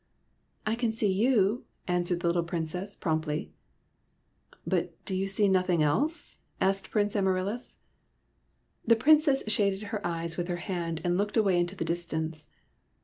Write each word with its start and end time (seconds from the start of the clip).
"I 0.65 0.73
can 0.73 0.91
see 0.93 1.11
you," 1.13 1.65
answered 1.87 2.21
the 2.21 2.27
little 2.27 2.41
Princess, 2.41 2.95
promptly." 2.95 3.53
But 4.73 4.95
do 5.05 5.15
you 5.15 5.27
see 5.27 5.47
nothing 5.47 5.83
else?" 5.83 6.39
asked 6.69 6.89
Prince 6.89 7.15
Amaryllis. 7.15 7.77
The 8.83 8.95
Princess 8.95 9.43
shaded 9.45 9.83
her 9.83 10.03
eyes 10.03 10.37
with 10.37 10.47
her 10.47 10.55
hand 10.55 11.01
and 11.03 11.19
looked 11.19 11.37
away 11.37 11.59
into 11.59 11.75
the 11.75 11.85
distance. 11.85 12.47